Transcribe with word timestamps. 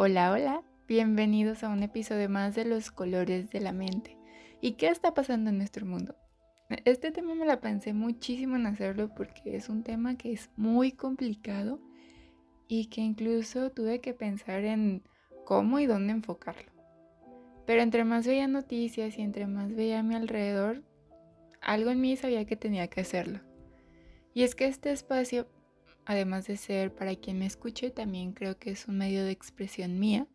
Hola, 0.00 0.30
hola, 0.30 0.62
bienvenidos 0.86 1.64
a 1.64 1.68
un 1.70 1.82
episodio 1.82 2.28
más 2.28 2.54
de 2.54 2.64
Los 2.64 2.92
Colores 2.92 3.50
de 3.50 3.58
la 3.58 3.72
Mente. 3.72 4.16
¿Y 4.60 4.74
qué 4.74 4.86
está 4.86 5.12
pasando 5.12 5.50
en 5.50 5.58
nuestro 5.58 5.86
mundo? 5.86 6.14
Este 6.84 7.10
tema 7.10 7.34
me 7.34 7.44
la 7.44 7.60
pensé 7.60 7.92
muchísimo 7.94 8.54
en 8.54 8.66
hacerlo 8.66 9.12
porque 9.12 9.56
es 9.56 9.68
un 9.68 9.82
tema 9.82 10.16
que 10.16 10.32
es 10.32 10.50
muy 10.54 10.92
complicado 10.92 11.80
y 12.68 12.86
que 12.90 13.00
incluso 13.00 13.70
tuve 13.70 14.00
que 14.00 14.14
pensar 14.14 14.62
en 14.62 15.02
cómo 15.44 15.80
y 15.80 15.86
dónde 15.86 16.12
enfocarlo. 16.12 16.70
Pero 17.66 17.82
entre 17.82 18.04
más 18.04 18.24
veía 18.24 18.46
noticias 18.46 19.18
y 19.18 19.22
entre 19.22 19.48
más 19.48 19.74
veía 19.74 19.98
a 19.98 20.04
mi 20.04 20.14
alrededor, 20.14 20.84
algo 21.60 21.90
en 21.90 22.00
mí 22.00 22.16
sabía 22.16 22.44
que 22.44 22.54
tenía 22.54 22.86
que 22.86 23.00
hacerlo. 23.00 23.40
Y 24.32 24.44
es 24.44 24.54
que 24.54 24.66
este 24.66 24.92
espacio 24.92 25.48
además 26.08 26.46
de 26.46 26.56
ser 26.56 26.94
para 26.94 27.14
quien 27.16 27.38
me 27.38 27.46
escuche, 27.46 27.90
también 27.90 28.32
creo 28.32 28.58
que 28.58 28.70
es 28.70 28.88
un 28.88 28.96
medio 28.96 29.24
de 29.24 29.30
expresión 29.30 30.00
mía, 30.00 30.26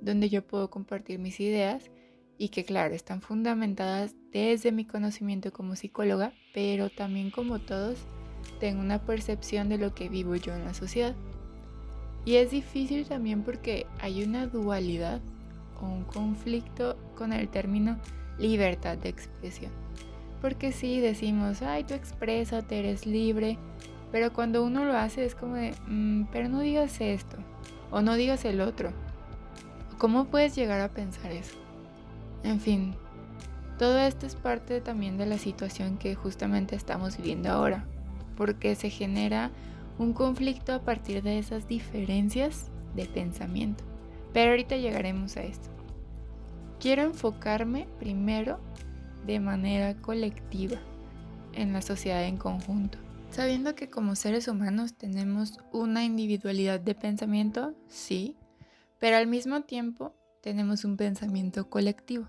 donde 0.00 0.28
yo 0.28 0.44
puedo 0.44 0.68
compartir 0.68 1.20
mis 1.20 1.38
ideas 1.38 1.92
y 2.38 2.48
que 2.48 2.64
claro, 2.64 2.92
están 2.92 3.22
fundamentadas 3.22 4.16
desde 4.32 4.72
mi 4.72 4.84
conocimiento 4.84 5.52
como 5.52 5.76
psicóloga, 5.76 6.32
pero 6.52 6.90
también 6.90 7.30
como 7.30 7.60
todos, 7.60 7.98
tengo 8.58 8.80
una 8.80 9.06
percepción 9.06 9.68
de 9.68 9.78
lo 9.78 9.94
que 9.94 10.08
vivo 10.08 10.34
yo 10.34 10.56
en 10.56 10.64
la 10.64 10.74
sociedad. 10.74 11.14
Y 12.24 12.34
es 12.34 12.50
difícil 12.50 13.06
también 13.06 13.44
porque 13.44 13.86
hay 14.00 14.24
una 14.24 14.48
dualidad 14.48 15.20
o 15.80 15.86
un 15.86 16.02
conflicto 16.02 16.96
con 17.14 17.32
el 17.32 17.48
término 17.48 17.96
libertad 18.40 18.98
de 18.98 19.10
expresión. 19.10 19.70
Porque 20.40 20.72
si 20.72 20.98
decimos, 20.98 21.62
ay, 21.62 21.84
tú 21.84 21.94
exprésate, 21.94 22.80
eres 22.80 23.06
libre, 23.06 23.56
pero 24.12 24.32
cuando 24.32 24.62
uno 24.62 24.84
lo 24.84 24.96
hace 24.96 25.24
es 25.24 25.34
como 25.34 25.56
de, 25.56 25.74
mm, 25.88 26.26
pero 26.30 26.48
no 26.48 26.60
digas 26.60 27.00
esto, 27.00 27.38
o 27.90 28.02
no 28.02 28.14
digas 28.14 28.44
el 28.44 28.60
otro. 28.60 28.92
¿Cómo 29.98 30.26
puedes 30.26 30.54
llegar 30.54 30.80
a 30.80 30.90
pensar 30.90 31.32
eso? 31.32 31.56
En 32.44 32.60
fin, 32.60 32.94
todo 33.78 33.98
esto 33.98 34.26
es 34.26 34.36
parte 34.36 34.80
también 34.82 35.16
de 35.16 35.26
la 35.26 35.38
situación 35.38 35.96
que 35.96 36.14
justamente 36.14 36.76
estamos 36.76 37.16
viviendo 37.16 37.50
ahora, 37.50 37.86
porque 38.36 38.74
se 38.74 38.90
genera 38.90 39.50
un 39.98 40.12
conflicto 40.12 40.74
a 40.74 40.82
partir 40.82 41.22
de 41.22 41.38
esas 41.38 41.66
diferencias 41.66 42.70
de 42.94 43.06
pensamiento. 43.06 43.82
Pero 44.32 44.50
ahorita 44.50 44.76
llegaremos 44.76 45.36
a 45.36 45.42
esto. 45.42 45.68
Quiero 46.80 47.02
enfocarme 47.02 47.86
primero 47.98 48.58
de 49.26 49.40
manera 49.40 49.94
colectiva 49.94 50.78
en 51.52 51.72
la 51.72 51.80
sociedad 51.80 52.24
en 52.24 52.36
conjunto. 52.36 52.98
Sabiendo 53.32 53.74
que 53.74 53.88
como 53.88 54.14
seres 54.14 54.46
humanos 54.46 54.92
tenemos 54.92 55.58
una 55.72 56.04
individualidad 56.04 56.78
de 56.78 56.94
pensamiento, 56.94 57.74
sí, 57.88 58.36
pero 58.98 59.16
al 59.16 59.26
mismo 59.26 59.62
tiempo 59.62 60.14
tenemos 60.42 60.84
un 60.84 60.98
pensamiento 60.98 61.70
colectivo. 61.70 62.28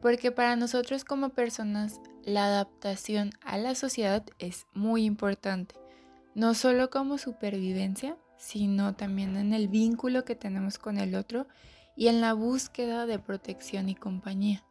Porque 0.00 0.30
para 0.30 0.54
nosotros 0.54 1.04
como 1.04 1.30
personas 1.30 2.00
la 2.22 2.44
adaptación 2.44 3.32
a 3.40 3.58
la 3.58 3.74
sociedad 3.74 4.24
es 4.38 4.66
muy 4.72 5.04
importante, 5.04 5.74
no 6.36 6.54
solo 6.54 6.90
como 6.90 7.18
supervivencia, 7.18 8.16
sino 8.38 8.94
también 8.94 9.36
en 9.36 9.52
el 9.52 9.66
vínculo 9.66 10.24
que 10.24 10.36
tenemos 10.36 10.78
con 10.78 10.98
el 10.98 11.16
otro 11.16 11.48
y 11.96 12.06
en 12.06 12.20
la 12.20 12.34
búsqueda 12.34 13.06
de 13.06 13.18
protección 13.18 13.88
y 13.88 13.96
compañía. 13.96 14.64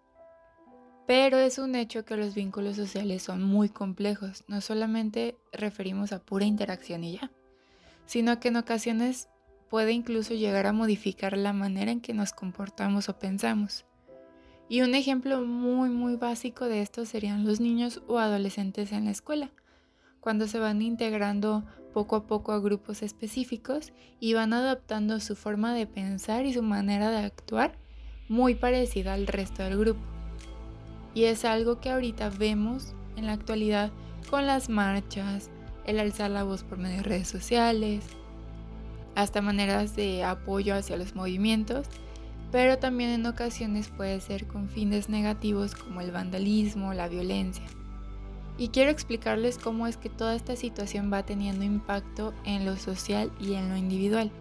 Pero 1.06 1.38
es 1.38 1.58
un 1.58 1.76
hecho 1.76 2.06
que 2.06 2.16
los 2.16 2.34
vínculos 2.34 2.78
sociales 2.78 3.24
son 3.24 3.44
muy 3.44 3.70
complejos. 3.70 4.44
No 4.48 4.62
solamente 4.62 5.36
referimos 5.52 6.14
a 6.14 6.20
pura 6.20 6.46
interacción 6.46 7.04
y 7.04 7.18
ya, 7.18 7.32
sino 8.06 8.40
que 8.40 8.48
en 8.48 8.58
ocasiones 8.58 9.28
puede 9.70 9.92
incluso 9.92 10.34
llegar 10.34 10.66
a 10.66 10.72
modificar 10.72 11.36
la 11.38 11.52
manera 11.52 11.92
en 11.92 12.00
que 12.00 12.14
nos 12.14 12.32
comportamos 12.32 13.10
o 13.10 13.18
pensamos. 13.18 13.86
Y 14.70 14.82
un 14.82 14.96
ejemplo 14.96 15.42
muy 15.42 15.90
muy 15.90 16.16
básico 16.16 16.66
de 16.66 16.82
esto 16.82 17.06
serían 17.06 17.46
los 17.46 17.60
niños 17.60 18.02
o 18.08 18.20
adolescentes 18.20 18.92
en 18.92 19.06
la 19.06 19.12
escuela, 19.12 19.52
cuando 20.22 20.48
se 20.48 20.60
van 20.60 20.82
integrando 20.82 21.66
poco 21.94 22.16
a 22.16 22.28
poco 22.28 22.54
a 22.54 22.60
grupos 22.60 23.04
específicos 23.04 23.92
y 24.20 24.34
van 24.34 24.54
adaptando 24.54 25.20
su 25.20 25.36
forma 25.36 25.74
de 25.74 25.86
pensar 25.86 26.46
y 26.46 26.54
su 26.54 26.64
manera 26.64 27.12
de 27.12 27.26
actuar 27.26 27.78
muy 28.30 28.56
parecida 28.56 29.14
al 29.14 29.28
resto 29.28 29.64
del 29.64 29.78
grupo. 29.78 30.13
Y 31.14 31.26
es 31.26 31.46
algo 31.46 31.80
que 31.80 31.92
ahorita 31.92 32.30
vemos 32.30 32.94
en 33.16 33.28
la 33.28 33.34
actualidad 33.34 33.92
con 34.30 34.48
las 34.48 34.70
marchas, 34.70 35.50
el 35.86 36.00
alzar 36.00 36.32
la 36.32 36.44
voz 36.44 36.64
por 36.64 36.78
medio 36.78 36.98
de 36.98 37.04
redes 37.04 37.28
sociales, 37.28 38.04
hasta 39.16 39.42
maneras 39.42 39.96
de 39.96 40.24
apoyo 40.24 40.76
hacia 40.76 40.98
los 40.98 41.16
movimientos, 41.16 41.88
pero 42.52 42.78
también 42.78 43.10
en 43.12 43.26
ocasiones 43.26 43.90
puede 43.90 44.20
ser 44.22 44.48
con 44.48 44.70
fines 44.70 45.10
negativos 45.10 45.76
como 45.76 46.02
el 46.02 46.12
vandalismo, 46.12 46.94
la 46.94 47.08
violencia. 47.08 47.66
Y 48.58 48.70
quiero 48.70 48.92
explicarles 48.92 49.58
cómo 49.58 49.88
es 49.88 49.98
que 49.98 50.10
toda 50.10 50.36
esta 50.36 50.56
situación 50.56 51.12
va 51.12 51.24
teniendo 51.24 51.66
impacto 51.66 52.34
en 52.46 52.66
lo 52.66 52.78
social 52.78 53.32
y 53.40 53.54
en 53.54 53.70
lo 53.70 53.78
individual. 53.78 54.32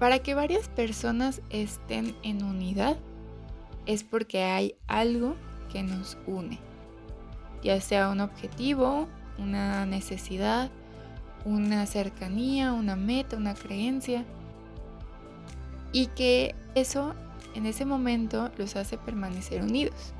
Para 0.00 0.18
que 0.18 0.34
varias 0.34 0.68
personas 0.68 1.40
estén 1.50 2.16
en 2.22 2.42
unidad 2.42 2.96
es 3.86 4.02
porque 4.02 4.42
hay 4.42 4.74
algo 4.88 5.36
que 5.72 5.82
nos 5.82 6.18
une, 6.26 6.58
ya 7.62 7.80
sea 7.80 8.08
un 8.08 8.20
objetivo, 8.20 9.08
una 9.38 9.86
necesidad, 9.86 10.70
una 11.44 11.86
cercanía, 11.86 12.72
una 12.72 12.96
meta, 12.96 13.36
una 13.36 13.54
creencia, 13.54 14.24
y 15.92 16.06
que 16.08 16.54
eso 16.74 17.14
en 17.54 17.66
ese 17.66 17.84
momento 17.84 18.50
los 18.58 18.76
hace 18.76 18.98
permanecer 18.98 19.62
unidos. 19.62 20.14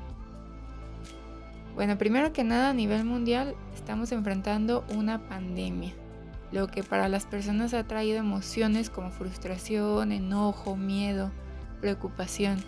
Bueno, 1.75 1.97
primero 1.97 2.33
que 2.33 2.43
nada 2.43 2.71
a 2.71 2.73
nivel 2.73 3.05
mundial 3.05 3.55
estamos 3.73 4.11
enfrentando 4.11 4.83
una 4.93 5.19
pandemia, 5.29 5.93
lo 6.51 6.67
que 6.67 6.83
para 6.83 7.07
las 7.07 7.25
personas 7.25 7.73
ha 7.73 7.85
traído 7.85 8.17
emociones 8.17 8.89
como 8.89 9.09
frustración, 9.11 10.11
enojo, 10.11 10.75
miedo, 10.75 11.31
preocupación. 11.79 12.61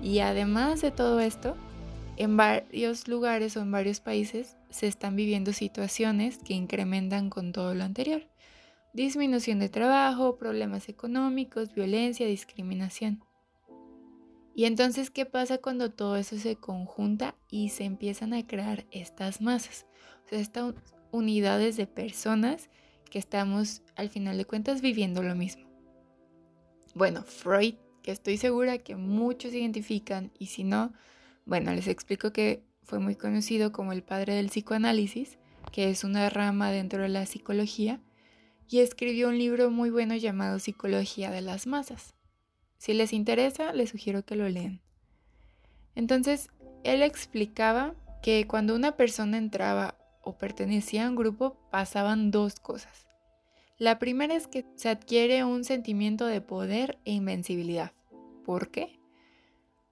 Y 0.00 0.18
además 0.18 0.82
de 0.82 0.90
todo 0.90 1.20
esto, 1.20 1.54
en 2.16 2.36
varios 2.36 3.08
lugares 3.08 3.56
o 3.56 3.60
en 3.60 3.72
varios 3.72 4.00
países 4.00 4.56
se 4.70 4.86
están 4.86 5.16
viviendo 5.16 5.52
situaciones 5.52 6.38
que 6.38 6.54
incrementan 6.54 7.30
con 7.30 7.52
todo 7.52 7.74
lo 7.74 7.84
anterior. 7.84 8.26
Disminución 8.92 9.58
de 9.58 9.68
trabajo, 9.68 10.36
problemas 10.36 10.88
económicos, 10.88 11.74
violencia, 11.74 12.26
discriminación. 12.26 13.24
Y 14.54 14.66
entonces, 14.66 15.10
¿qué 15.10 15.24
pasa 15.24 15.58
cuando 15.58 15.90
todo 15.90 16.16
eso 16.16 16.36
se 16.36 16.56
conjunta 16.56 17.34
y 17.50 17.70
se 17.70 17.84
empiezan 17.84 18.34
a 18.34 18.46
crear 18.46 18.84
estas 18.90 19.40
masas? 19.40 19.86
O 20.26 20.28
sea, 20.28 20.40
estas 20.40 20.74
unidades 21.10 21.76
de 21.78 21.86
personas 21.86 22.68
que 23.10 23.18
estamos, 23.18 23.82
al 23.96 24.10
final 24.10 24.36
de 24.36 24.44
cuentas, 24.44 24.82
viviendo 24.82 25.22
lo 25.22 25.34
mismo. 25.34 25.64
Bueno, 26.94 27.22
Freud, 27.22 27.76
que 28.02 28.10
estoy 28.10 28.36
segura 28.36 28.78
que 28.78 28.96
muchos 28.96 29.54
identifican, 29.54 30.30
y 30.38 30.46
si 30.46 30.64
no, 30.64 30.92
bueno, 31.44 31.72
les 31.72 31.88
explico 31.88 32.32
que 32.32 32.62
fue 32.82 32.98
muy 32.98 33.16
conocido 33.16 33.72
como 33.72 33.92
el 33.92 34.02
padre 34.02 34.34
del 34.34 34.48
psicoanálisis, 34.48 35.38
que 35.70 35.90
es 35.90 36.04
una 36.04 36.28
rama 36.30 36.70
dentro 36.70 37.02
de 37.02 37.08
la 37.08 37.26
psicología, 37.26 38.00
y 38.68 38.80
escribió 38.80 39.28
un 39.28 39.38
libro 39.38 39.70
muy 39.70 39.90
bueno 39.90 40.16
llamado 40.16 40.58
Psicología 40.58 41.30
de 41.30 41.42
las 41.42 41.66
Masas. 41.66 42.14
Si 42.78 42.94
les 42.94 43.12
interesa, 43.12 43.72
les 43.72 43.90
sugiero 43.90 44.24
que 44.24 44.34
lo 44.34 44.48
lean. 44.48 44.80
Entonces, 45.94 46.48
él 46.84 47.02
explicaba 47.02 47.94
que 48.22 48.46
cuando 48.46 48.74
una 48.74 48.96
persona 48.96 49.36
entraba 49.36 49.96
o 50.22 50.38
pertenecía 50.38 51.06
a 51.06 51.10
un 51.10 51.16
grupo 51.16 51.56
pasaban 51.70 52.30
dos 52.30 52.60
cosas. 52.60 53.06
La 53.78 53.98
primera 53.98 54.34
es 54.34 54.46
que 54.46 54.64
se 54.76 54.88
adquiere 54.88 55.44
un 55.44 55.64
sentimiento 55.64 56.26
de 56.26 56.40
poder 56.40 56.98
e 57.04 57.12
invencibilidad. 57.12 57.92
¿Por 58.44 58.70
qué? 58.70 58.98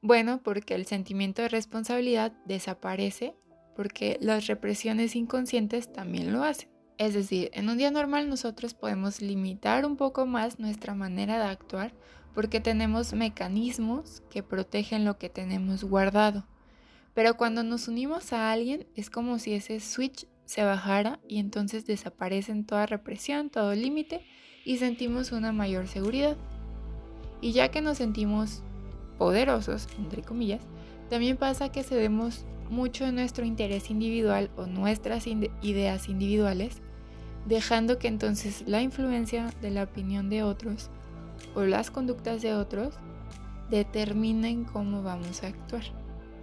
Bueno, 0.02 0.40
porque 0.42 0.74
el 0.74 0.86
sentimiento 0.86 1.42
de 1.42 1.48
responsabilidad 1.48 2.32
desaparece 2.46 3.34
porque 3.76 4.18
las 4.20 4.46
represiones 4.46 5.14
inconscientes 5.14 5.92
también 5.92 6.32
lo 6.32 6.42
hacen. 6.42 6.70
Es 6.98 7.14
decir, 7.14 7.50
en 7.54 7.68
un 7.68 7.78
día 7.78 7.90
normal 7.90 8.28
nosotros 8.28 8.74
podemos 8.74 9.20
limitar 9.20 9.86
un 9.86 9.96
poco 9.96 10.26
más 10.26 10.58
nuestra 10.58 10.94
manera 10.94 11.38
de 11.38 11.44
actuar 11.44 11.94
porque 12.34 12.60
tenemos 12.60 13.12
mecanismos 13.12 14.22
que 14.30 14.42
protegen 14.42 15.04
lo 15.04 15.18
que 15.18 15.28
tenemos 15.28 15.84
guardado. 15.84 16.46
Pero 17.14 17.36
cuando 17.36 17.62
nos 17.62 17.88
unimos 17.88 18.32
a 18.32 18.52
alguien 18.52 18.86
es 18.96 19.10
como 19.10 19.38
si 19.38 19.54
ese 19.54 19.80
switch 19.80 20.26
se 20.44 20.64
bajara 20.64 21.20
y 21.28 21.38
entonces 21.38 21.86
desaparecen 21.86 22.64
toda 22.64 22.86
represión, 22.86 23.50
todo 23.50 23.74
límite 23.74 24.24
y 24.64 24.78
sentimos 24.78 25.32
una 25.32 25.52
mayor 25.52 25.88
seguridad. 25.88 26.36
Y 27.40 27.52
ya 27.52 27.70
que 27.70 27.80
nos 27.80 27.98
sentimos 27.98 28.62
poderosos, 29.20 29.86
entre 29.98 30.22
comillas, 30.22 30.62
también 31.10 31.36
pasa 31.36 31.70
que 31.70 31.82
cedemos 31.82 32.46
mucho 32.70 33.12
nuestro 33.12 33.44
interés 33.44 33.90
individual 33.90 34.50
o 34.56 34.64
nuestras 34.64 35.26
ideas 35.60 36.08
individuales, 36.08 36.80
dejando 37.46 37.98
que 37.98 38.08
entonces 38.08 38.64
la 38.66 38.80
influencia 38.80 39.50
de 39.60 39.72
la 39.72 39.82
opinión 39.82 40.30
de 40.30 40.42
otros 40.42 40.88
o 41.54 41.64
las 41.64 41.90
conductas 41.90 42.40
de 42.40 42.54
otros 42.54 42.94
determinen 43.68 44.64
cómo 44.64 45.02
vamos 45.02 45.42
a 45.42 45.48
actuar. 45.48 45.82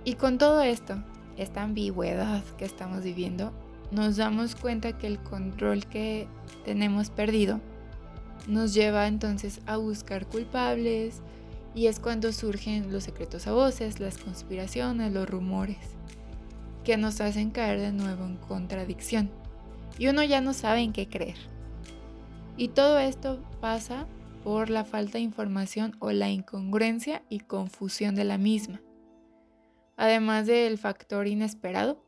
Y 0.05 0.13
con 0.13 0.37
todo 0.37 0.61
esto, 0.61 1.03
esta 1.35 1.63
ambigüedad 1.63 2.43
que 2.59 2.65
estamos 2.65 3.03
viviendo, 3.03 3.53
nos 3.89 4.17
damos 4.17 4.55
cuenta 4.55 4.99
que 4.99 5.07
el 5.07 5.17
control 5.17 5.87
que 5.87 6.27
tenemos 6.63 7.09
perdido 7.09 7.59
nos 8.47 8.75
lleva 8.75 9.07
entonces 9.07 9.61
a 9.65 9.77
buscar 9.77 10.27
culpables 10.27 11.23
y 11.73 11.87
es 11.87 11.99
cuando 11.99 12.31
surgen 12.31 12.91
los 12.91 13.03
secretos 13.03 13.47
a 13.47 13.53
voces, 13.53 13.99
las 13.99 14.17
conspiraciones, 14.17 15.13
los 15.13 15.29
rumores, 15.29 15.77
que 16.83 16.97
nos 16.97 17.21
hacen 17.21 17.51
caer 17.51 17.79
de 17.79 17.91
nuevo 17.91 18.25
en 18.25 18.37
contradicción. 18.37 19.29
Y 19.99 20.07
uno 20.07 20.23
ya 20.23 20.41
no 20.41 20.53
sabe 20.53 20.81
en 20.81 20.93
qué 20.93 21.07
creer. 21.07 21.37
Y 22.55 22.69
todo 22.69 22.97
esto 22.99 23.39
pasa 23.61 24.07
por 24.43 24.69
la 24.69 24.85
falta 24.85 25.17
de 25.17 25.23
información 25.23 25.95
o 25.99 26.11
la 26.11 26.29
incongruencia 26.29 27.23
y 27.29 27.39
confusión 27.39 28.15
de 28.15 28.23
la 28.23 28.37
misma. 28.37 28.81
Además 29.97 30.47
del 30.47 30.77
factor 30.77 31.27
inesperado, 31.27 32.03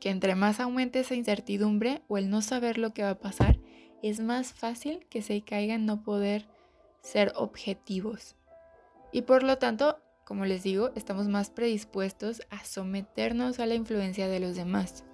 que 0.00 0.10
entre 0.10 0.34
más 0.34 0.60
aumente 0.60 1.00
esa 1.00 1.14
incertidumbre 1.14 2.02
o 2.08 2.18
el 2.18 2.28
no 2.30 2.42
saber 2.42 2.78
lo 2.78 2.92
que 2.92 3.02
va 3.02 3.10
a 3.10 3.18
pasar, 3.18 3.58
es 4.02 4.20
más 4.20 4.52
fácil 4.52 5.06
que 5.08 5.22
se 5.22 5.42
caiga 5.42 5.74
en 5.74 5.86
no 5.86 6.02
poder 6.02 6.46
ser 7.02 7.32
objetivos. 7.36 8.36
Y 9.12 9.22
por 9.22 9.42
lo 9.42 9.58
tanto, 9.58 9.98
como 10.24 10.46
les 10.46 10.62
digo, 10.62 10.90
estamos 10.94 11.28
más 11.28 11.50
predispuestos 11.50 12.42
a 12.50 12.64
someternos 12.64 13.60
a 13.60 13.66
la 13.66 13.74
influencia 13.74 14.28
de 14.28 14.40
los 14.40 14.56
demás. 14.56 15.04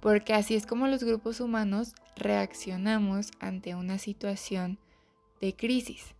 Porque 0.00 0.32
así 0.34 0.54
es 0.54 0.66
como 0.66 0.86
los 0.86 1.02
grupos 1.02 1.40
humanos 1.40 1.94
reaccionamos 2.16 3.30
ante 3.40 3.74
una 3.74 3.98
situación 3.98 4.78
de 5.40 5.54
crisis. 5.56 6.14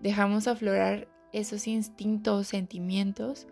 Dejamos 0.00 0.46
aflorar 0.46 1.08
esos 1.32 1.66
instintos, 1.66 2.46
sentimientos 2.48 3.46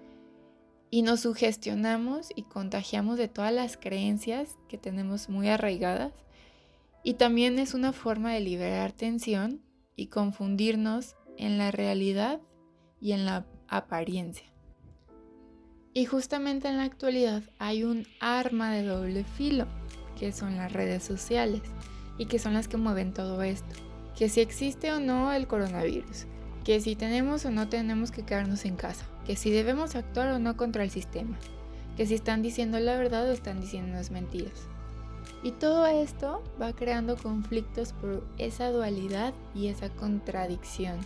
y 0.91 1.03
nos 1.03 1.21
sugestionamos 1.21 2.29
y 2.37 2.43
contagiamos 2.43 3.19
de 3.19 3.27
todas 3.27 3.53
las 3.53 3.77
creencias 3.77 4.59
que 4.69 4.79
tenemos 4.79 5.29
muy 5.29 5.49
arraigadas. 5.49 6.13
Y 7.03 7.15
también 7.15 7.59
es 7.59 7.75
una 7.75 7.93
forma 7.93 8.33
de 8.33 8.41
liberar 8.41 8.93
tensión 8.93 9.61
y 9.97 10.07
confundirnos 10.07 11.17
en 11.39 11.59
la 11.59 11.71
realidad 11.71 12.41
y 13.03 13.13
en 13.13 13.27
la 13.27 13.45
apariencia. 13.69 14.47
Y 15.93 16.07
justamente 16.07 16.69
en 16.69 16.79
la 16.79 16.85
actualidad 16.85 17.43
hay 17.59 17.85
un 17.85 18.07
arma 18.21 18.73
de 18.73 18.85
doble 18.85 19.25
filo, 19.25 19.67
que 20.19 20.33
son 20.33 20.57
las 20.57 20.73
redes 20.73 21.03
sociales, 21.03 21.61
y 22.17 22.25
que 22.25 22.39
son 22.39 22.55
las 22.55 22.69
que 22.69 22.79
mueven 22.79 23.13
todo 23.13 23.43
esto 23.43 23.75
que 24.17 24.29
si 24.29 24.41
existe 24.41 24.93
o 24.93 25.01
no 25.01 25.33
el 25.33 25.47
coronavirus, 25.47 26.27
que 26.65 26.81
si 26.81 26.97
tenemos 26.97 27.45
o 27.45 27.51
no 27.51 27.69
tenemos 27.69 28.11
que 28.11 28.25
quedarnos 28.25 28.65
en 28.65 28.77
casa, 28.77 29.05
que 29.27 29.37
si 29.37 29.51
debemos 29.51 29.95
actuar 29.95 30.29
o 30.29 30.39
no 30.39 30.57
contra 30.57 30.85
el 30.85 30.91
sistema, 30.91 31.37
que 31.97 32.07
si 32.07 32.15
están 32.15 32.43
diciendo 32.43 32.79
la 32.79 32.97
verdad 32.97 33.29
o 33.29 33.33
están 33.33 33.61
diciendo 33.61 33.95
las 33.95 34.11
mentiras. 34.11 34.69
Y 35.43 35.53
todo 35.53 35.87
esto 35.87 36.43
va 36.61 36.73
creando 36.73 37.17
conflictos 37.17 37.93
por 37.95 38.25
esa 38.39 38.71
dualidad 38.71 39.35
y 39.55 39.69
esa 39.69 39.89
contradicción, 39.91 40.99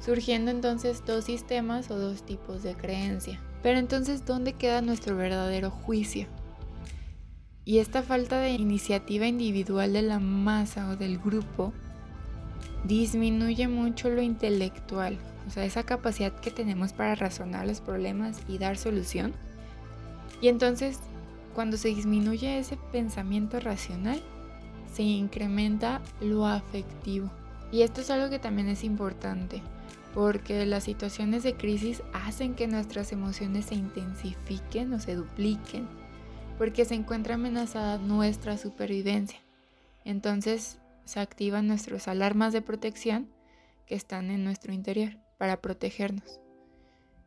surgiendo 0.00 0.50
entonces 0.50 1.04
dos 1.04 1.24
sistemas 1.24 1.90
o 1.90 1.98
dos 1.98 2.22
tipos 2.24 2.62
de 2.62 2.74
creencia. 2.74 3.40
Pero 3.62 3.78
entonces, 3.78 4.24
¿dónde 4.24 4.52
queda 4.52 4.82
nuestro 4.82 5.16
verdadero 5.16 5.70
juicio? 5.70 6.26
Y 7.64 7.78
esta 7.78 8.02
falta 8.02 8.38
de 8.40 8.52
iniciativa 8.52 9.26
individual 9.26 9.92
de 9.92 10.02
la 10.02 10.20
masa 10.20 10.88
o 10.88 10.96
del 10.96 11.18
grupo 11.18 11.72
disminuye 12.84 13.68
mucho 13.68 14.08
lo 14.08 14.22
intelectual, 14.22 15.18
o 15.46 15.50
sea, 15.50 15.64
esa 15.64 15.82
capacidad 15.82 16.32
que 16.32 16.50
tenemos 16.50 16.92
para 16.92 17.14
razonar 17.14 17.66
los 17.66 17.80
problemas 17.80 18.40
y 18.48 18.58
dar 18.58 18.78
solución. 18.78 19.34
Y 20.40 20.48
entonces, 20.48 21.00
cuando 21.54 21.76
se 21.76 21.88
disminuye 21.88 22.58
ese 22.58 22.78
pensamiento 22.92 23.58
racional, 23.60 24.22
se 24.92 25.02
incrementa 25.02 26.00
lo 26.20 26.46
afectivo. 26.46 27.30
Y 27.70 27.82
esto 27.82 28.00
es 28.00 28.10
algo 28.10 28.30
que 28.30 28.38
también 28.38 28.68
es 28.68 28.84
importante, 28.84 29.62
porque 30.18 30.66
las 30.66 30.82
situaciones 30.82 31.44
de 31.44 31.56
crisis 31.56 32.02
hacen 32.12 32.56
que 32.56 32.66
nuestras 32.66 33.12
emociones 33.12 33.66
se 33.66 33.76
intensifiquen 33.76 34.92
o 34.92 34.98
se 34.98 35.14
dupliquen, 35.14 35.88
porque 36.58 36.84
se 36.84 36.96
encuentra 36.96 37.36
amenazada 37.36 37.98
nuestra 37.98 38.58
supervivencia. 38.58 39.38
Entonces, 40.04 40.80
se 41.04 41.20
activan 41.20 41.68
nuestras 41.68 42.08
alarmas 42.08 42.52
de 42.52 42.62
protección 42.62 43.30
que 43.86 43.94
están 43.94 44.32
en 44.32 44.42
nuestro 44.42 44.72
interior 44.72 45.16
para 45.38 45.60
protegernos. 45.60 46.40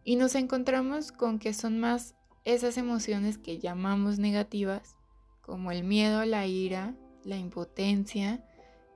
Y 0.03 0.17
nos 0.17 0.35
encontramos 0.35 1.13
con 1.13 1.39
que 1.39 1.53
son 1.53 1.79
más 1.79 2.13
esas 2.43 2.75
emociones 2.75 3.37
que 3.37 3.57
llamamos 3.57 4.19
negativas, 4.19 4.97
como 5.41 5.71
el 5.71 5.85
miedo, 5.85 6.25
la 6.25 6.45
ira, 6.45 6.93
la 7.23 7.37
impotencia, 7.37 8.43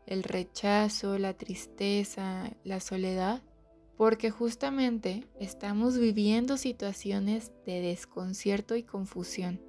el 0.06 0.24
rechazo, 0.24 1.18
la 1.18 1.34
tristeza, 1.34 2.52
la 2.66 2.82
soledad, 2.82 3.42
porque 3.98 4.32
justamente 4.32 5.28
estamos 5.40 5.98
viviendo 5.98 6.58
situaciones 6.58 7.52
de 7.66 7.82
desconcierto 7.82 8.76
y 8.76 8.84
confusión 8.84 9.62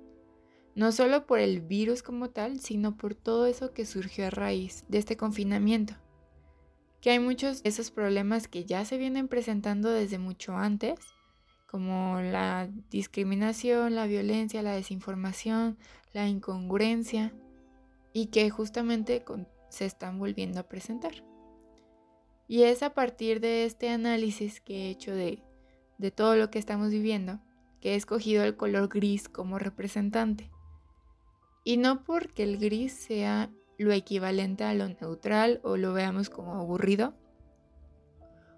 no 0.76 0.92
solo 0.92 1.26
por 1.26 1.40
el 1.40 1.62
virus 1.62 2.02
como 2.02 2.28
tal, 2.28 2.60
sino 2.60 2.96
por 2.96 3.14
todo 3.14 3.46
eso 3.46 3.72
que 3.72 3.86
surgió 3.86 4.26
a 4.26 4.30
raíz 4.30 4.84
de 4.88 4.98
este 4.98 5.16
confinamiento. 5.16 5.94
Que 7.00 7.10
hay 7.10 7.18
muchos 7.18 7.62
de 7.62 7.70
esos 7.70 7.90
problemas 7.90 8.46
que 8.46 8.66
ya 8.66 8.84
se 8.84 8.98
vienen 8.98 9.26
presentando 9.26 9.88
desde 9.90 10.18
mucho 10.18 10.54
antes, 10.54 11.00
como 11.66 12.20
la 12.20 12.68
discriminación, 12.90 13.94
la 13.94 14.06
violencia, 14.06 14.62
la 14.62 14.74
desinformación, 14.74 15.78
la 16.12 16.28
incongruencia, 16.28 17.32
y 18.12 18.26
que 18.26 18.50
justamente 18.50 19.24
se 19.70 19.86
están 19.86 20.18
volviendo 20.18 20.60
a 20.60 20.68
presentar. 20.68 21.24
Y 22.48 22.62
es 22.62 22.82
a 22.82 22.94
partir 22.94 23.40
de 23.40 23.64
este 23.64 23.88
análisis 23.88 24.60
que 24.60 24.86
he 24.86 24.90
hecho 24.90 25.14
de, 25.14 25.42
todo 26.14 26.36
lo 26.36 26.50
que 26.50 26.58
estamos 26.58 26.90
viviendo 26.90 27.40
que 27.80 27.92
he 27.92 27.94
escogido 27.96 28.44
el 28.44 28.56
color 28.56 28.88
gris 28.88 29.28
como 29.28 29.58
representante. 29.58 30.50
Y 31.64 31.76
no 31.76 32.04
porque 32.04 32.42
el 32.42 32.58
gris 32.58 32.92
sea 32.92 33.50
lo 33.76 33.92
equivalente 33.92 34.64
a 34.64 34.74
lo 34.74 34.88
neutral 34.88 35.60
o 35.62 35.76
lo 35.76 35.92
veamos 35.92 36.30
como 36.30 36.54
aburrido, 36.54 37.14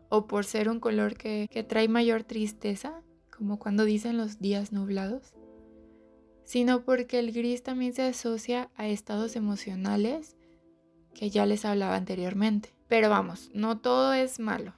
o 0.08 0.26
por 0.26 0.44
ser 0.44 0.68
un 0.68 0.80
color 0.80 1.16
que, 1.16 1.48
trae 1.68 1.88
mayor 1.88 2.24
tristeza, 2.24 3.02
como 3.36 3.58
cuando 3.58 3.84
dicen 3.84 4.16
los 4.16 4.38
días 4.38 4.72
nublados, 4.72 5.34
sino 6.44 6.84
porque 6.84 7.18
el 7.18 7.32
gris 7.32 7.62
también 7.62 7.92
se 7.92 8.02
asocia 8.02 8.70
a 8.76 8.88
estados 8.88 9.36
emocionales 9.36 10.36
que 11.14 11.30
ya 11.30 11.44
les 11.44 11.64
hablaba 11.64 11.96
anteriormente. 11.96 12.77
Pero 12.88 13.10
vamos, 13.10 13.50
no 13.54 13.78
todo 13.78 14.12
es 14.12 14.40
malo. 14.40 14.72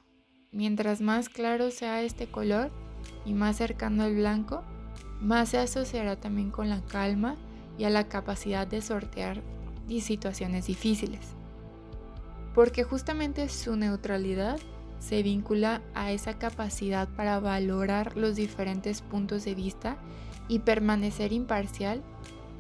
Mientras 0.53 1.01
más 1.01 1.29
claro 1.29 1.71
sea 1.71 2.03
este 2.03 2.27
color 2.27 2.71
y 3.25 3.35
más 3.35 3.57
cercano 3.57 4.03
al 4.03 4.17
blanco, 4.17 4.63
más 5.21 5.51
se 5.51 5.59
asociará 5.59 6.17
también 6.17 6.51
con 6.51 6.69
la 6.69 6.83
calma 6.83 7.37
y 7.79 7.85
a 7.85 7.91
la 7.91 8.09
capacidad 8.09 8.67
de 8.67 8.83
sortear 8.83 9.43
situaciones 9.99 10.67
difíciles. 10.67 11.35
Porque 12.55 12.85
justamente 12.85 13.49
su 13.49 13.75
neutralidad 13.75 14.61
se 15.01 15.25
vincula 15.25 15.83
a 15.95 16.13
esa 16.13 16.39
capacidad 16.39 17.09
para 17.09 17.41
valorar 17.41 18.17
los 18.17 18.37
diferentes 18.37 19.01
puntos 19.01 19.45
de 19.45 19.57
vista 19.57 19.97
y 20.47 20.61
permanecer 20.61 21.33
imparcial, 21.33 22.03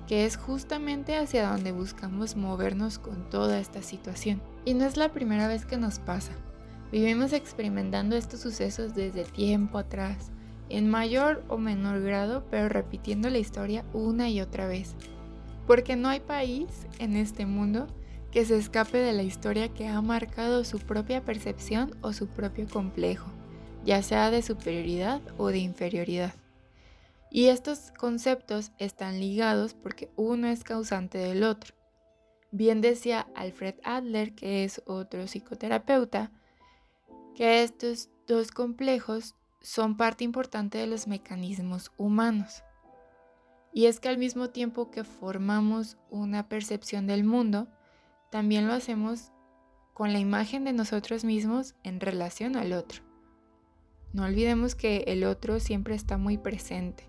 que 0.09 0.25
es 0.25 0.37
justamente 0.37 1.17
hacia 1.17 1.49
donde 1.49 1.71
buscamos 1.71 2.35
movernos 2.35 2.99
con 2.99 3.31
toda 3.31 3.61
esta 3.61 3.83
situación. 3.83 4.43
Y 4.65 4.75
no 4.75 4.85
es 4.85 4.97
la 4.97 5.13
primera 5.13 5.49
vez 5.49 5.65
que 5.65 5.77
nos 5.77 5.99
pasa. 5.99 6.33
Vivimos 6.93 7.33
experimentando 7.33 8.17
estos 8.17 8.41
sucesos 8.41 8.95
desde 8.95 9.25
tiempo 9.25 9.79
atrás 9.79 10.33
en 10.71 10.89
mayor 10.89 11.45
o 11.49 11.59
menor 11.59 12.01
grado, 12.01 12.45
pero 12.51 12.69
repitiendo 12.69 13.29
la 13.29 13.39
historia 13.39 13.85
una 13.93 14.31
y 14.31 14.41
otra 14.41 14.67
vez. 14.67 14.95
Porque 15.67 15.97
no 15.97 16.09
hay 16.09 16.21
país 16.21 16.87
en 16.99 17.17
este 17.17 17.45
mundo 17.45 17.87
que 18.31 18.45
se 18.45 18.57
escape 18.57 18.99
de 18.99 19.13
la 19.13 19.25
historia 19.25 19.69
que 19.69 19.89
ha 19.89 20.01
marcado 20.01 20.65
su 20.65 20.79
propia 20.79 21.25
percepción 21.25 21.97
o 22.01 22.13
su 22.13 22.29
propio 22.29 22.69
complejo, 22.69 23.31
ya 23.85 24.03
sea 24.03 24.31
de 24.31 24.43
superioridad 24.43 25.21
o 25.37 25.49
de 25.49 25.59
inferioridad. 25.59 26.35
Y 27.31 27.47
estos 27.47 27.93
conceptos 27.97 28.73
están 28.79 29.21
ligados 29.21 29.75
porque 29.75 30.11
uno 30.17 30.49
es 30.49 30.65
causante 30.65 31.19
del 31.19 31.43
otro. 31.43 31.80
Bien 32.53 32.81
decía 32.81 33.29
Alfred 33.35 33.77
Adler, 33.85 34.35
que 34.35 34.65
es 34.65 34.83
otro 34.87 35.27
psicoterapeuta, 35.27 36.33
que 37.35 37.63
estos 37.63 38.11
dos 38.27 38.51
complejos 38.51 39.35
son 39.61 39.97
parte 39.97 40.25
importante 40.25 40.79
de 40.79 40.87
los 40.87 41.07
mecanismos 41.07 41.93
humanos. 41.97 42.65
Y 43.73 43.87
es 43.87 44.01
que 44.01 44.09
al 44.09 44.19
mismo 44.19 44.51
tiempo 44.51 44.91
que 44.91 45.05
formamos 45.05 45.97
una 46.11 46.49
percepción 46.49 47.07
del 47.07 47.25
mundo, 47.25 47.69
también 48.31 48.67
lo 48.67 48.73
hacemos 48.73 49.31
con 49.95 50.13
la 50.13 50.19
imagen 50.19 50.65
de 50.65 50.73
nosotros 50.73 51.25
mismos 51.25 51.75
en 51.85 52.01
relación 52.01 52.57
al 52.57 52.73
otro. 52.73 53.03
No 54.13 54.25
olvidemos 54.25 54.75
que 54.75 55.05
el 55.07 55.25
otro 55.25 55.61
siempre 55.61 55.95
está 55.95 56.17
muy 56.17 56.37
presente. 56.37 57.09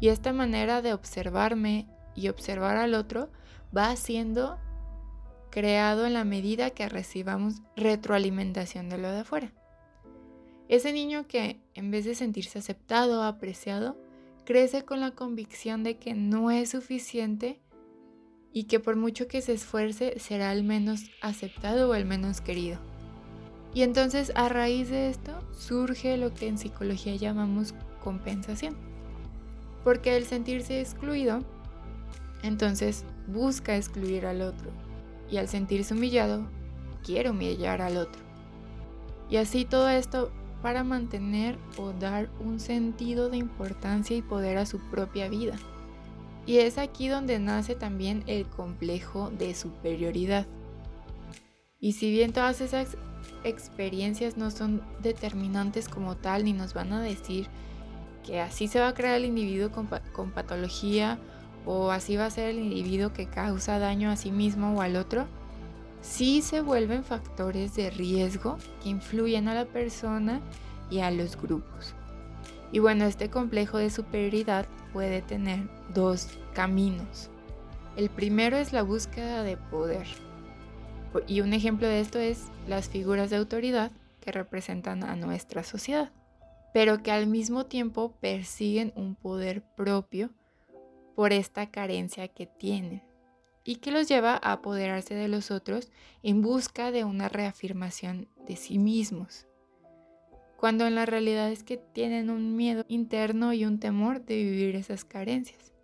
Y 0.00 0.08
esta 0.08 0.32
manera 0.32 0.82
de 0.82 0.92
observarme 0.92 1.86
y 2.16 2.28
observar 2.28 2.76
al 2.76 2.94
otro 2.94 3.30
va 3.76 3.94
siendo 3.96 4.58
creado 5.50 6.06
en 6.06 6.14
la 6.14 6.24
medida 6.24 6.70
que 6.70 6.88
recibamos 6.88 7.62
retroalimentación 7.76 8.88
de 8.88 8.98
lo 8.98 9.10
de 9.10 9.20
afuera. 9.20 9.52
Ese 10.68 10.92
niño 10.92 11.26
que 11.26 11.60
en 11.74 11.90
vez 11.90 12.04
de 12.04 12.14
sentirse 12.14 12.58
aceptado 12.58 13.22
apreciado, 13.22 13.96
crece 14.44 14.84
con 14.84 15.00
la 15.00 15.12
convicción 15.12 15.82
de 15.82 15.96
que 15.96 16.14
no 16.14 16.50
es 16.50 16.70
suficiente 16.70 17.60
y 18.52 18.64
que 18.64 18.80
por 18.80 18.96
mucho 18.96 19.26
que 19.26 19.42
se 19.42 19.52
esfuerce 19.52 20.18
será 20.18 20.52
el 20.52 20.64
menos 20.64 21.10
aceptado 21.20 21.90
o 21.90 21.94
el 21.94 22.04
menos 22.04 22.40
querido. 22.40 22.78
Y 23.74 23.82
entonces 23.82 24.32
a 24.36 24.48
raíz 24.48 24.90
de 24.90 25.08
esto 25.08 25.32
surge 25.52 26.16
lo 26.16 26.32
que 26.32 26.46
en 26.46 26.58
psicología 26.58 27.16
llamamos 27.16 27.74
compensación. 28.02 28.76
Porque 29.82 30.16
el 30.16 30.24
sentirse 30.24 30.80
excluido, 30.80 31.40
entonces 32.42 33.04
busca 33.26 33.76
excluir 33.76 34.26
al 34.26 34.42
otro. 34.42 34.70
Y 35.30 35.38
al 35.38 35.48
sentirse 35.48 35.94
humillado, 35.94 36.46
quiere 37.02 37.30
humillar 37.30 37.82
al 37.82 37.96
otro. 37.96 38.22
Y 39.30 39.36
así 39.36 39.64
todo 39.64 39.88
esto 39.88 40.30
para 40.62 40.84
mantener 40.84 41.58
o 41.76 41.92
dar 41.92 42.30
un 42.40 42.58
sentido 42.58 43.28
de 43.28 43.36
importancia 43.36 44.16
y 44.16 44.22
poder 44.22 44.58
a 44.58 44.66
su 44.66 44.78
propia 44.90 45.28
vida. 45.28 45.56
Y 46.46 46.58
es 46.58 46.78
aquí 46.78 47.08
donde 47.08 47.38
nace 47.38 47.74
también 47.74 48.22
el 48.26 48.46
complejo 48.46 49.30
de 49.30 49.54
superioridad. 49.54 50.46
Y 51.80 51.92
si 51.92 52.10
bien 52.10 52.32
todas 52.32 52.60
esas 52.60 52.96
experiencias 53.44 54.36
no 54.36 54.50
son 54.50 54.82
determinantes 55.02 55.88
como 55.88 56.16
tal, 56.16 56.44
ni 56.44 56.52
nos 56.52 56.74
van 56.74 56.92
a 56.92 57.02
decir 57.02 57.48
que 58.24 58.40
así 58.40 58.68
se 58.68 58.80
va 58.80 58.88
a 58.88 58.94
crear 58.94 59.16
el 59.16 59.26
individuo 59.26 59.70
con, 59.70 59.88
con 60.12 60.30
patología 60.30 61.18
o 61.66 61.90
así 61.90 62.16
va 62.16 62.26
a 62.26 62.30
ser 62.30 62.50
el 62.50 62.58
individuo 62.58 63.12
que 63.12 63.26
causa 63.26 63.78
daño 63.78 64.10
a 64.10 64.16
sí 64.16 64.30
mismo 64.30 64.76
o 64.76 64.80
al 64.80 64.96
otro, 64.96 65.26
sí 66.02 66.42
se 66.42 66.60
vuelven 66.60 67.04
factores 67.04 67.74
de 67.74 67.90
riesgo 67.90 68.58
que 68.82 68.90
influyen 68.90 69.48
a 69.48 69.54
la 69.54 69.64
persona 69.64 70.40
y 70.90 71.00
a 71.00 71.10
los 71.10 71.40
grupos. 71.40 71.94
Y 72.72 72.80
bueno, 72.80 73.04
este 73.04 73.30
complejo 73.30 73.78
de 73.78 73.90
superioridad 73.90 74.66
puede 74.92 75.22
tener 75.22 75.68
dos 75.94 76.28
caminos. 76.54 77.30
El 77.96 78.10
primero 78.10 78.56
es 78.56 78.72
la 78.72 78.82
búsqueda 78.82 79.42
de 79.42 79.56
poder. 79.56 80.06
Y 81.28 81.40
un 81.40 81.52
ejemplo 81.52 81.86
de 81.86 82.00
esto 82.00 82.18
es 82.18 82.48
las 82.66 82.88
figuras 82.88 83.30
de 83.30 83.36
autoridad 83.36 83.92
que 84.20 84.32
representan 84.32 85.04
a 85.04 85.14
nuestra 85.14 85.62
sociedad, 85.62 86.10
pero 86.72 87.02
que 87.02 87.12
al 87.12 87.28
mismo 87.28 87.66
tiempo 87.66 88.16
persiguen 88.20 88.92
un 88.96 89.14
poder 89.14 89.62
propio 89.62 90.30
por 91.14 91.32
esta 91.32 91.70
carencia 91.70 92.28
que 92.28 92.46
tienen 92.46 93.02
y 93.64 93.76
que 93.76 93.90
los 93.90 94.08
lleva 94.08 94.34
a 94.34 94.52
apoderarse 94.52 95.14
de 95.14 95.28
los 95.28 95.50
otros 95.50 95.90
en 96.22 96.42
busca 96.42 96.90
de 96.90 97.04
una 97.04 97.28
reafirmación 97.28 98.28
de 98.46 98.56
sí 98.56 98.78
mismos 98.78 99.46
cuando 100.64 100.86
en 100.86 100.94
la 100.94 101.04
realidad 101.04 101.52
es 101.52 101.62
que 101.62 101.76
tienen 101.76 102.30
un 102.30 102.56
miedo 102.56 102.86
interno 102.88 103.52
y 103.52 103.66
un 103.66 103.80
temor 103.80 104.24
de 104.24 104.36
vivir 104.36 104.76
esas 104.76 105.04
carencias. 105.04 105.74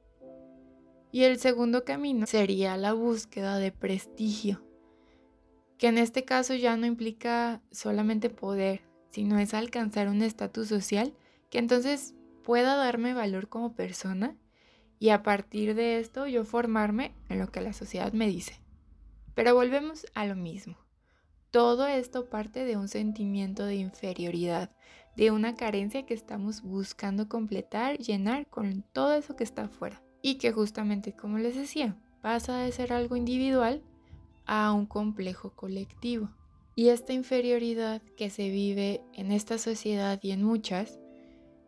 Y 1.12 1.24
el 1.24 1.38
segundo 1.38 1.84
camino 1.84 2.26
sería 2.26 2.78
la 2.78 2.94
búsqueda 2.94 3.58
de 3.58 3.72
prestigio, 3.72 4.62
que 5.76 5.88
en 5.88 5.98
este 5.98 6.24
caso 6.24 6.54
ya 6.54 6.78
no 6.78 6.86
implica 6.86 7.60
solamente 7.70 8.30
poder, 8.30 8.80
sino 9.10 9.38
es 9.38 9.52
alcanzar 9.52 10.08
un 10.08 10.22
estatus 10.22 10.68
social 10.68 11.12
que 11.50 11.58
entonces 11.58 12.14
pueda 12.42 12.74
darme 12.76 13.12
valor 13.12 13.50
como 13.50 13.74
persona 13.74 14.34
y 15.00 15.08
a 15.08 15.22
partir 15.22 15.74
de 15.74 15.98
esto 15.98 16.26
yo 16.26 16.44
formarme 16.44 17.14
en 17.30 17.40
lo 17.40 17.50
que 17.50 17.62
la 17.62 17.72
sociedad 17.72 18.12
me 18.12 18.28
dice. 18.28 18.60
Pero 19.34 19.54
volvemos 19.54 20.06
a 20.14 20.26
lo 20.26 20.36
mismo. 20.36 20.76
Todo 21.50 21.86
esto 21.86 22.28
parte 22.28 22.66
de 22.66 22.76
un 22.76 22.86
sentimiento 22.86 23.64
de 23.64 23.76
inferioridad, 23.76 24.70
de 25.16 25.30
una 25.30 25.56
carencia 25.56 26.04
que 26.04 26.12
estamos 26.12 26.60
buscando 26.60 27.28
completar, 27.28 27.96
llenar 27.96 28.46
con 28.46 28.84
todo 28.92 29.14
eso 29.14 29.34
que 29.36 29.42
está 29.42 29.62
afuera. 29.62 30.02
Y 30.22 30.34
que 30.34 30.52
justamente, 30.52 31.14
como 31.14 31.38
les 31.38 31.56
decía, 31.56 31.96
pasa 32.20 32.58
de 32.58 32.70
ser 32.70 32.92
algo 32.92 33.16
individual 33.16 33.82
a 34.44 34.70
un 34.74 34.84
complejo 34.84 35.50
colectivo. 35.56 36.28
Y 36.76 36.88
esta 36.88 37.14
inferioridad 37.14 38.02
que 38.18 38.28
se 38.28 38.50
vive 38.50 39.00
en 39.14 39.32
esta 39.32 39.56
sociedad 39.56 40.20
y 40.22 40.32
en 40.32 40.44
muchas, 40.44 41.00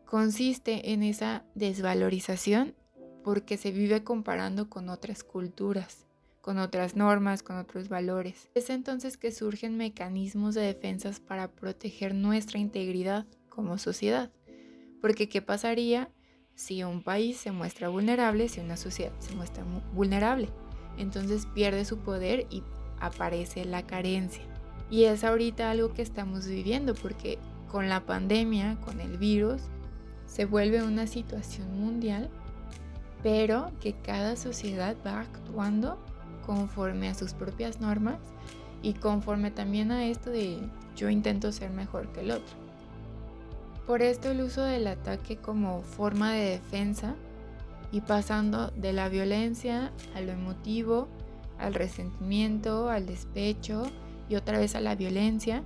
consiste 0.04 0.92
en 0.92 1.02
esa 1.02 1.44
desvalorización 1.54 2.74
porque 3.22 3.56
se 3.56 3.70
vive 3.70 4.04
comparando 4.04 4.68
con 4.68 4.88
otras 4.88 5.24
culturas 5.24 6.06
con 6.42 6.58
otras 6.58 6.96
normas, 6.96 7.42
con 7.42 7.56
otros 7.56 7.88
valores. 7.88 8.50
Es 8.54 8.68
entonces 8.68 9.16
que 9.16 9.30
surgen 9.30 9.76
mecanismos 9.76 10.54
de 10.54 10.62
defensas 10.62 11.20
para 11.20 11.48
proteger 11.48 12.14
nuestra 12.14 12.58
integridad 12.58 13.24
como 13.48 13.78
sociedad. 13.78 14.30
Porque 15.00 15.28
¿qué 15.28 15.40
pasaría 15.40 16.10
si 16.54 16.82
un 16.82 17.02
país 17.02 17.38
se 17.38 17.52
muestra 17.52 17.88
vulnerable, 17.88 18.48
si 18.48 18.60
una 18.60 18.76
sociedad 18.76 19.12
se 19.20 19.34
muestra 19.36 19.64
vulnerable? 19.94 20.48
Entonces 20.98 21.46
pierde 21.54 21.84
su 21.84 21.98
poder 21.98 22.46
y 22.50 22.64
aparece 22.98 23.64
la 23.64 23.86
carencia. 23.86 24.42
Y 24.90 25.04
es 25.04 25.22
ahorita 25.22 25.70
algo 25.70 25.94
que 25.94 26.02
estamos 26.02 26.46
viviendo 26.46 26.94
porque 26.94 27.38
con 27.70 27.88
la 27.88 28.04
pandemia, 28.04 28.78
con 28.80 29.00
el 29.00 29.16
virus, 29.16 29.62
se 30.26 30.44
vuelve 30.44 30.82
una 30.82 31.06
situación 31.06 31.80
mundial, 31.80 32.30
pero 33.22 33.70
que 33.80 33.94
cada 33.94 34.36
sociedad 34.36 34.96
va 35.06 35.20
actuando 35.20 35.98
conforme 36.44 37.08
a 37.08 37.14
sus 37.14 37.34
propias 37.34 37.80
normas 37.80 38.18
y 38.82 38.94
conforme 38.94 39.50
también 39.50 39.92
a 39.92 40.06
esto 40.06 40.30
de 40.30 40.58
yo 40.96 41.08
intento 41.08 41.52
ser 41.52 41.70
mejor 41.70 42.12
que 42.12 42.20
el 42.20 42.32
otro. 42.32 42.56
Por 43.86 44.02
esto 44.02 44.30
el 44.30 44.42
uso 44.42 44.62
del 44.62 44.86
ataque 44.86 45.36
como 45.36 45.82
forma 45.82 46.32
de 46.32 46.50
defensa 46.50 47.14
y 47.90 48.00
pasando 48.00 48.68
de 48.70 48.92
la 48.92 49.08
violencia 49.08 49.92
a 50.14 50.20
lo 50.20 50.32
emotivo, 50.32 51.08
al 51.58 51.74
resentimiento, 51.74 52.88
al 52.88 53.06
despecho 53.06 53.84
y 54.28 54.36
otra 54.36 54.58
vez 54.58 54.74
a 54.74 54.80
la 54.80 54.94
violencia. 54.94 55.62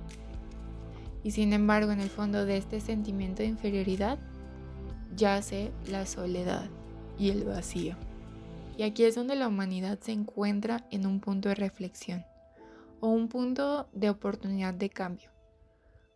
Y 1.23 1.31
sin 1.33 1.53
embargo 1.53 1.93
en 1.93 2.01
el 2.01 2.11
fondo 2.11 2.45
de 2.45 2.57
este 2.57 2.81
sentimiento 2.81 3.43
de 3.43 3.49
inferioridad 3.49 4.19
yace 5.15 5.73
la 5.89 6.05
soledad 6.07 6.69
y 7.19 7.31
el 7.31 7.45
vacío. 7.45 7.97
Y 8.77 8.83
aquí 8.83 9.05
es 9.05 9.15
donde 9.15 9.37
la 9.37 9.49
humanidad 9.49 9.99
se 10.01 10.13
encuentra 10.13 10.87
en 10.91 11.07
un 11.07 11.21
punto 11.21 11.49
de 11.49 11.55
reflexión 11.55 12.25
o 13.01 13.09
un 13.09 13.29
punto 13.29 13.89
de 13.93 14.11
oportunidad 14.11 14.75
de 14.75 14.91
cambio. 14.91 15.31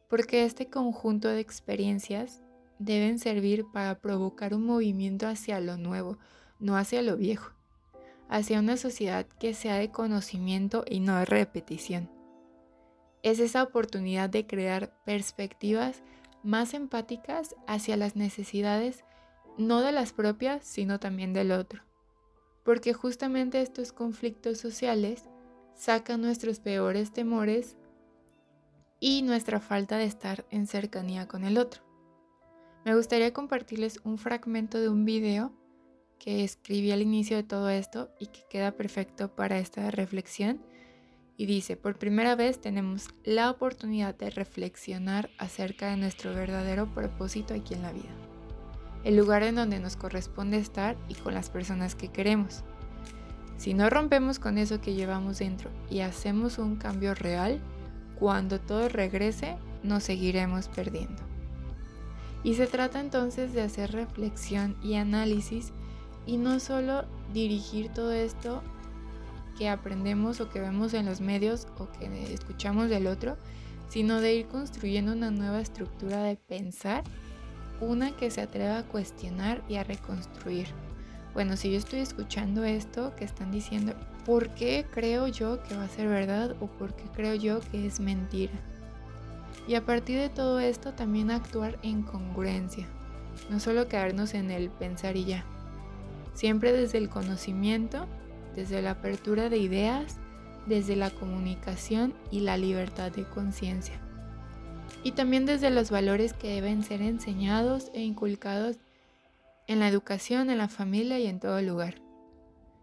Porque 0.09 0.45
este 0.45 0.69
conjunto 0.69 1.29
de 1.29 1.41
experiencias 1.41 2.43
deben 2.79 3.19
servir 3.19 3.67
para 3.73 3.99
provocar 4.01 4.55
un 4.55 4.67
movimiento 4.67 5.27
hacia 5.29 5.61
lo 5.61 5.77
nuevo, 5.77 6.19
no 6.59 6.77
hacia 6.77 7.03
lo 7.03 7.17
viejo, 7.17 7.53
hacia 8.29 8.59
una 8.59 8.77
sociedad 8.77 9.27
que 9.39 9.55
sea 9.55 9.77
de 9.77 9.91
conocimiento 9.91 10.85
y 10.89 11.01
no 11.01 11.19
de 11.19 11.25
repetición. 11.27 12.11
Es 13.23 13.39
esa 13.39 13.63
oportunidad 13.63 14.31
de 14.31 14.47
crear 14.47 14.95
perspectivas 15.05 16.03
más 16.43 16.73
empáticas 16.73 17.55
hacia 17.67 17.97
las 17.97 18.17
necesidades 18.17 19.05
no 19.59 19.81
de 19.81 19.93
las 19.93 20.13
propias, 20.13 20.65
sino 20.65 20.99
también 20.99 21.33
del 21.33 21.53
otro 21.53 21.83
porque 22.65 22.93
justamente 22.93 23.61
estos 23.61 23.93
conflictos 23.93 24.59
sociales 24.59 25.25
sacan 25.75 26.21
nuestros 26.21 26.61
peores 26.61 27.13
temores 27.13 27.77
y 29.01 29.23
nuestra 29.23 29.61
falta 29.61 29.97
de 29.97 30.05
estar 30.05 30.47
en 30.51 30.67
cercanía 30.67 31.27
con 31.27 31.45
el 31.45 31.59
otro. 31.59 31.83
Me 32.85 32.95
gustaría 32.95 33.33
compartirles 33.33 34.01
un 34.05 34.19
fragmento 34.19 34.79
de 34.79 34.89
un 34.89 35.05
video 35.05 35.53
que 36.19 36.45
escribí 36.45 36.93
al 36.93 37.03
inicio 37.03 37.37
de 37.37 37.43
todo 37.43 37.71
esto 37.71 38.11
y 38.19 38.27
que 38.27 38.45
queda 38.49 38.73
perfecto 38.73 39.35
para 39.35 39.59
esta 39.59 39.91
reflexión. 39.91 40.63
Y 41.39 41.47
dice, 41.47 41.77
por 41.77 41.99
primera 41.99 42.37
vez 42.37 42.61
tenemos 42.61 43.09
la 43.25 43.51
oportunidad 43.51 44.15
de 44.15 44.29
reflexionar 44.29 45.31
acerca 45.39 45.91
de 45.91 45.97
nuestro 45.97 46.35
verdadero 46.35 46.93
propósito 46.95 47.55
aquí 47.55 47.73
en 47.73 47.83
la 47.83 47.93
vida. 47.93 48.30
El 49.05 49.17
lugar 49.17 49.43
en 49.43 49.55
donde 49.55 49.81
nos 49.81 49.97
corresponde 49.97 50.59
estar 50.59 50.97
y 51.09 51.15
con 51.15 51.35
las 51.35 51.51
personas 51.51 51.95
que 51.95 52.09
queremos. 52.09 52.63
Si 53.57 53.75
no 53.75 53.91
rompemos 53.91 54.39
con 54.39 54.59
eso 54.59 54.81
que 54.81 54.95
llevamos 54.95 55.39
dentro 55.39 55.71
y 55.91 56.01
hacemos 56.01 56.59
un 56.59 56.77
cambio 56.77 57.15
real, 57.15 57.61
cuando 58.19 58.61
todo 58.61 58.89
regrese, 58.89 59.57
nos 59.83 60.05
seguiremos 60.05 60.69
perdiendo. 60.69 61.23
Y 62.43 62.55
se 62.55 62.67
trata 62.67 63.01
entonces 63.01 63.53
de 63.53 63.63
hacer 63.63 63.93
reflexión 63.93 64.77
y 64.83 64.95
análisis 64.95 65.73
y 66.27 66.37
no 66.37 66.61
solo 66.61 67.05
dirigir 67.33 67.91
todo 67.93 68.13
esto 68.13 68.63
que 69.59 69.69
aprendemos 69.69 70.41
o 70.41 70.49
que 70.49 70.61
vemos 70.61 70.95
en 70.95 71.05
los 71.05 71.21
medios 71.21 71.67
o 71.79 71.91
que 71.91 72.33
escuchamos 72.33 72.89
del 72.89 73.07
otro, 73.07 73.37
sino 73.89 74.21
de 74.21 74.35
ir 74.35 74.47
construyendo 74.47 75.13
una 75.13 75.31
nueva 75.31 75.61
estructura 75.61 76.23
de 76.23 76.37
pensar, 76.37 77.05
una 77.81 78.17
que 78.17 78.31
se 78.31 78.41
atreva 78.41 78.79
a 78.79 78.83
cuestionar 78.85 79.63
y 79.69 79.77
a 79.77 79.85
reconstruir. 79.85 80.69
Bueno, 81.35 81.57
si 81.57 81.71
yo 81.71 81.79
estoy 81.79 82.01
escuchando 82.01 82.65
esto 82.65 83.15
que 83.17 83.25
están 83.25 83.51
diciendo, 83.51 83.95
¿por 84.27 84.51
qué 84.51 84.85
creo 84.91 85.29
yo 85.29 85.63
que 85.63 85.77
va 85.77 85.85
a 85.85 85.89
ser 85.89 86.09
verdad 86.09 86.57
o 86.61 86.67
por 86.67 86.95
qué 86.95 87.05
creo 87.15 87.35
yo 87.35 87.61
que 87.61 87.87
es 87.87 88.01
mentira? 88.01 88.53
Y 89.69 89.75
a 89.77 89.85
partir 89.85 90.19
de 90.19 90.29
todo 90.29 90.59
esto 90.59 90.93
también 90.93 91.31
actuar 91.31 91.79
en 91.83 92.03
congruencia, 92.03 92.87
no 93.49 93.61
solo 93.61 93.89
quedarnos 93.89 94.35
en 94.35 94.51
el 94.51 94.71
pensar 94.71 95.17
y 95.17 95.25
ya. 95.25 95.45
Siempre 96.35 96.73
desde 96.73 96.99
el 96.99 97.09
conocimiento, 97.09 98.07
desde 98.57 98.83
la 98.83 98.93
apertura 98.93 99.49
de 99.49 99.59
ideas, 99.59 100.17
desde 100.67 100.97
la 100.97 101.11
comunicación 101.11 102.15
y 102.31 102.41
la 102.41 102.57
libertad 102.57 103.13
de 103.13 103.25
conciencia. 103.25 104.01
Y 105.03 105.13
también 105.13 105.47
desde 105.47 105.71
los 105.71 105.91
valores 105.91 106.33
que 106.33 106.49
deben 106.49 106.83
ser 106.83 107.01
enseñados 107.01 107.91
e 107.95 108.03
inculcados 108.03 108.77
en 109.67 109.81
la 109.81 109.89
educación, 109.89 110.51
en 110.51 110.59
la 110.59 110.69
familia 110.69 111.19
y 111.19 111.27
en 111.27 111.41
todo 111.41 111.63
lugar. 111.63 112.03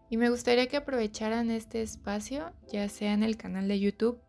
Y 0.10 0.18
me 0.18 0.30
gustaría 0.30 0.68
que 0.68 0.78
aprovecharan 0.78 1.52
este 1.52 1.82
espacio, 1.82 2.54
ya 2.72 2.88
sea 2.88 3.14
en 3.14 3.24
el 3.24 3.36
canal 3.36 3.68
de 3.68 3.80
YouTube 3.80 4.20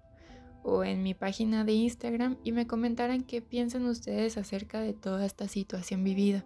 o 0.65 0.85
en 0.85 1.03
mi 1.03 1.15
página 1.15 1.65
de 1.65 1.73
Instagram 1.73 2.37
y 2.43 2.53
me 2.53 2.67
comentaran 2.67 3.23
qué 3.23 3.41
piensan 3.41 3.87
ustedes 3.87 4.37
acerca 4.37 4.81
de 4.81 4.93
toda 4.93 5.25
esta 5.25 5.47
situación 5.47 6.03
vivida, 6.03 6.45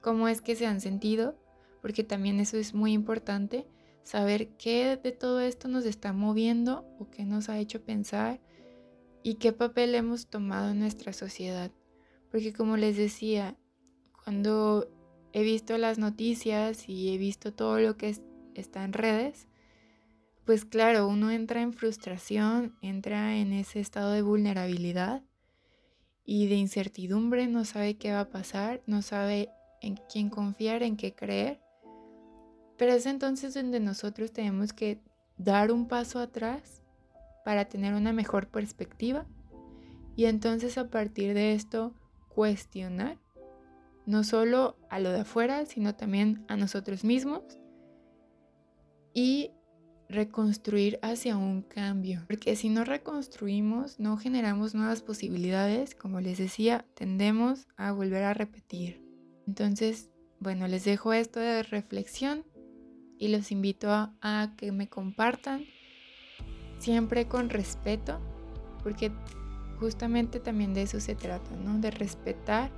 cómo 0.00 0.26
es 0.26 0.40
que 0.40 0.56
se 0.56 0.66
han 0.66 0.80
sentido, 0.80 1.36
porque 1.80 2.02
también 2.02 2.40
eso 2.40 2.56
es 2.56 2.74
muy 2.74 2.92
importante, 2.92 3.66
saber 4.02 4.48
qué 4.56 4.96
de 4.96 5.12
todo 5.12 5.40
esto 5.40 5.68
nos 5.68 5.84
está 5.84 6.12
moviendo 6.12 6.86
o 6.98 7.10
qué 7.10 7.24
nos 7.24 7.48
ha 7.48 7.58
hecho 7.58 7.84
pensar 7.84 8.40
y 9.22 9.34
qué 9.34 9.52
papel 9.52 9.94
hemos 9.94 10.26
tomado 10.26 10.70
en 10.70 10.80
nuestra 10.80 11.12
sociedad. 11.12 11.70
Porque 12.30 12.52
como 12.52 12.76
les 12.76 12.96
decía, 12.96 13.56
cuando 14.24 14.88
he 15.32 15.42
visto 15.42 15.76
las 15.78 15.98
noticias 15.98 16.88
y 16.88 17.14
he 17.14 17.18
visto 17.18 17.52
todo 17.52 17.78
lo 17.78 17.96
que 17.96 18.16
está 18.54 18.84
en 18.84 18.92
redes, 18.92 19.48
pues 20.44 20.64
claro, 20.64 21.06
uno 21.06 21.30
entra 21.30 21.62
en 21.62 21.72
frustración, 21.72 22.76
entra 22.82 23.36
en 23.36 23.52
ese 23.52 23.80
estado 23.80 24.10
de 24.12 24.22
vulnerabilidad 24.22 25.22
y 26.24 26.46
de 26.48 26.56
incertidumbre, 26.56 27.46
no 27.46 27.64
sabe 27.64 27.96
qué 27.96 28.12
va 28.12 28.20
a 28.20 28.30
pasar, 28.30 28.82
no 28.86 29.02
sabe 29.02 29.50
en 29.80 29.96
quién 30.10 30.30
confiar, 30.30 30.82
en 30.82 30.96
qué 30.96 31.14
creer. 31.14 31.60
Pero 32.76 32.92
es 32.92 33.06
entonces 33.06 33.54
donde 33.54 33.80
nosotros 33.80 34.32
tenemos 34.32 34.72
que 34.72 35.00
dar 35.36 35.70
un 35.70 35.86
paso 35.86 36.18
atrás 36.18 36.81
para 37.44 37.66
tener 37.66 37.94
una 37.94 38.12
mejor 38.12 38.48
perspectiva 38.48 39.26
y 40.16 40.26
entonces 40.26 40.78
a 40.78 40.88
partir 40.90 41.34
de 41.34 41.54
esto 41.54 41.94
cuestionar 42.28 43.18
no 44.06 44.24
solo 44.24 44.76
a 44.90 44.98
lo 44.98 45.10
de 45.10 45.20
afuera, 45.20 45.64
sino 45.66 45.94
también 45.94 46.44
a 46.48 46.56
nosotros 46.56 47.04
mismos 47.04 47.42
y 49.14 49.52
reconstruir 50.08 50.98
hacia 51.02 51.36
un 51.36 51.62
cambio. 51.62 52.24
Porque 52.26 52.56
si 52.56 52.68
no 52.68 52.84
reconstruimos, 52.84 53.98
no 53.98 54.16
generamos 54.16 54.74
nuevas 54.74 55.02
posibilidades, 55.02 55.94
como 55.94 56.20
les 56.20 56.38
decía, 56.38 56.84
tendemos 56.94 57.66
a 57.76 57.92
volver 57.92 58.24
a 58.24 58.34
repetir. 58.34 59.02
Entonces, 59.46 60.10
bueno, 60.38 60.68
les 60.68 60.84
dejo 60.84 61.12
esto 61.12 61.40
de 61.40 61.62
reflexión 61.62 62.44
y 63.18 63.28
los 63.28 63.52
invito 63.52 63.88
a, 63.90 64.54
que 64.56 64.72
me 64.72 64.88
compartan 64.88 65.64
siempre 66.82 67.28
con 67.28 67.48
respeto, 67.48 68.18
porque 68.82 69.12
justamente 69.78 70.40
también 70.40 70.74
de 70.74 70.82
eso 70.82 70.98
se 70.98 71.14
trata, 71.14 71.54
¿no? 71.56 71.78
De 71.78 71.92
respetar 71.92 72.70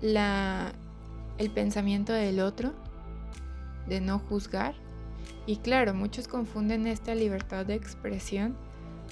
la, 0.00 0.72
el 1.36 1.50
pensamiento 1.50 2.14
del 2.14 2.40
otro, 2.40 2.72
de 3.86 4.00
no 4.00 4.18
juzgar 4.18 4.74
y 5.46 5.56
claro, 5.56 5.92
muchos 5.94 6.28
confunden 6.28 6.86
esta 6.86 7.14
libertad 7.14 7.66
de 7.66 7.74
expresión 7.74 8.56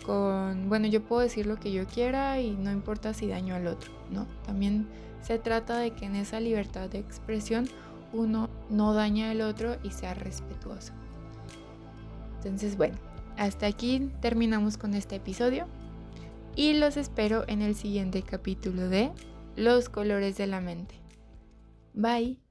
con, 0.07 0.71
bueno, 0.71 0.87
yo 0.87 1.03
puedo 1.03 1.21
decir 1.21 1.47
lo 1.47 1.57
que 1.57 1.71
yo 1.73 1.87
quiera 1.87 2.40
y 2.40 2.53
no 2.53 2.71
importa 2.71 3.12
si 3.12 3.27
daño 3.27 3.55
al 3.55 3.66
otro, 3.66 3.92
¿no? 4.11 4.27
También 4.47 4.88
se 5.21 5.38
trata 5.38 5.79
de 5.79 5.90
que 5.90 6.07
en 6.07 6.16
esa 6.16 6.40
libertad 6.40 6.88
de 6.88 6.99
expresión 6.99 7.68
uno 8.14 8.49
no 8.71 8.94
daña 8.94 9.31
al 9.31 9.42
otro 9.42 9.77
y 9.83 9.90
sea 9.90 10.14
respetuoso. 10.14 10.92
Entonces, 12.37 12.77
bueno, 12.77 12.97
hasta 13.38 13.66
aquí 13.66 14.11
terminamos 14.20 14.77
con 14.77 14.94
este 14.94 15.16
episodio 15.16 15.66
y 16.57 16.74
los 16.74 16.96
espero 16.96 17.44
en 17.48 17.62
el 17.62 17.74
siguiente 17.74 18.22
capítulo 18.22 18.88
de 18.88 19.12
Los 19.57 19.88
colores 19.88 20.37
de 20.37 20.48
la 20.48 20.61
mente. 20.61 20.96
Bye. 21.94 22.48